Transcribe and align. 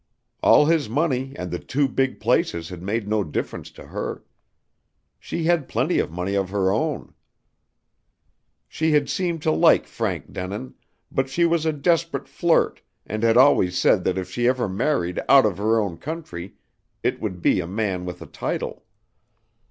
All 0.41 0.65
his 0.65 0.89
money 0.89 1.33
and 1.35 1.51
the 1.51 1.59
two 1.59 1.87
big 1.87 2.19
places 2.19 2.69
had 2.69 2.81
made 2.81 3.07
no 3.07 3.23
difference 3.23 3.69
to 3.73 3.85
her. 3.85 4.23
She 5.19 5.43
had 5.43 5.67
plenty 5.69 5.99
of 5.99 6.09
money 6.09 6.33
of 6.33 6.49
her 6.49 6.71
own. 6.71 7.13
She 8.67 8.93
had 8.93 9.11
seemed 9.11 9.43
to 9.43 9.51
like 9.51 9.85
Frank 9.85 10.33
Denin, 10.33 10.73
but 11.11 11.29
she 11.29 11.45
was 11.45 11.67
a 11.67 11.71
desperate 11.71 12.27
flirt 12.27 12.81
and 13.05 13.21
had 13.21 13.37
always 13.37 13.77
said 13.77 14.03
that 14.05 14.17
if 14.17 14.27
she 14.31 14.47
ever 14.47 14.67
married 14.67 15.19
out 15.29 15.45
of 15.45 15.59
her 15.59 15.79
own 15.79 15.97
country, 15.97 16.55
it 17.03 17.21
would 17.21 17.39
be 17.39 17.59
a 17.59 17.67
man 17.67 18.03
with 18.03 18.23
a 18.23 18.25
title. 18.25 18.83